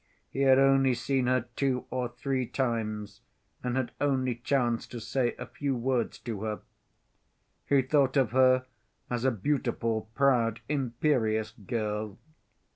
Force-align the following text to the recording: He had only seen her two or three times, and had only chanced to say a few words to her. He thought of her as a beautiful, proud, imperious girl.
He 0.31 0.39
had 0.41 0.57
only 0.57 0.95
seen 0.95 1.27
her 1.27 1.45
two 1.55 1.85
or 1.91 2.09
three 2.09 2.47
times, 2.47 3.21
and 3.63 3.77
had 3.77 3.91
only 4.01 4.33
chanced 4.33 4.89
to 4.93 4.99
say 4.99 5.35
a 5.37 5.45
few 5.45 5.75
words 5.75 6.17
to 6.21 6.41
her. 6.41 6.61
He 7.67 7.83
thought 7.83 8.17
of 8.17 8.31
her 8.31 8.65
as 9.11 9.25
a 9.25 9.29
beautiful, 9.31 10.09
proud, 10.15 10.59
imperious 10.67 11.51
girl. 11.51 12.17